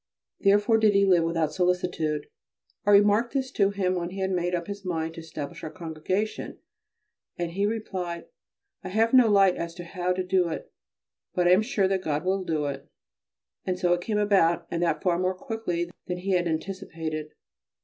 Therefore 0.39 0.79
did 0.79 0.95
he 0.95 1.05
live 1.05 1.23
without 1.25 1.53
solicitude. 1.53 2.25
I 2.87 2.89
remarked 2.89 3.33
this 3.35 3.51
to 3.51 3.69
him 3.69 3.93
when 3.93 4.09
he 4.09 4.19
had 4.19 4.31
made 4.31 4.55
up 4.55 4.65
his 4.65 4.83
mind 4.83 5.13
to 5.13 5.19
establish 5.19 5.63
our 5.63 5.69
Congregation, 5.69 6.57
and 7.37 7.51
he 7.51 7.67
replied: 7.67 8.25
"I 8.83 8.89
have 8.89 9.13
no 9.13 9.29
light 9.29 9.55
as 9.57 9.75
to 9.75 9.83
how 9.83 10.13
to 10.13 10.23
do 10.23 10.49
it, 10.49 10.73
but 11.35 11.47
I 11.47 11.51
am 11.51 11.61
sure 11.61 11.87
that 11.87 12.01
God 12.01 12.25
will 12.25 12.43
do 12.43 12.65
it"; 12.65 12.89
and 13.63 13.77
so 13.77 13.93
it 13.93 14.01
came 14.01 14.17
about, 14.17 14.65
and 14.71 14.81
that 14.81 15.03
far 15.03 15.19
more 15.19 15.35
quickly 15.35 15.91
than 16.07 16.17
he 16.17 16.35
anticipated. 16.35 17.33